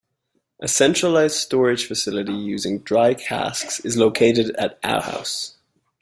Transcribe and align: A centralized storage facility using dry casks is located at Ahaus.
A 0.59 0.67
centralized 0.67 1.35
storage 1.35 1.85
facility 1.85 2.33
using 2.33 2.79
dry 2.79 3.13
casks 3.13 3.79
is 3.81 3.97
located 3.97 4.49
at 4.57 4.81
Ahaus. 4.81 5.57